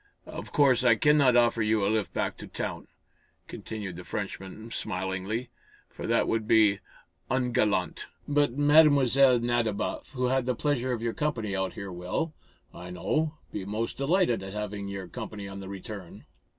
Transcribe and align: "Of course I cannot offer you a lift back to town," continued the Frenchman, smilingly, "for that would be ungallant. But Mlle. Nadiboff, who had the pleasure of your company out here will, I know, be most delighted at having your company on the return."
"Of 0.25 0.51
course 0.51 0.83
I 0.83 0.95
cannot 0.95 1.35
offer 1.35 1.61
you 1.61 1.85
a 1.85 1.87
lift 1.87 2.11
back 2.11 2.35
to 2.37 2.47
town," 2.47 2.87
continued 3.47 3.97
the 3.97 4.03
Frenchman, 4.03 4.71
smilingly, 4.71 5.51
"for 5.91 6.07
that 6.07 6.27
would 6.27 6.47
be 6.47 6.79
ungallant. 7.29 8.07
But 8.27 8.57
Mlle. 8.57 9.37
Nadiboff, 9.39 10.13
who 10.13 10.25
had 10.25 10.47
the 10.47 10.55
pleasure 10.55 10.91
of 10.91 11.03
your 11.03 11.13
company 11.13 11.55
out 11.55 11.73
here 11.73 11.91
will, 11.91 12.33
I 12.73 12.89
know, 12.89 13.35
be 13.53 13.63
most 13.63 13.95
delighted 13.97 14.41
at 14.41 14.53
having 14.53 14.87
your 14.87 15.07
company 15.07 15.47
on 15.47 15.59
the 15.59 15.69
return." 15.69 16.25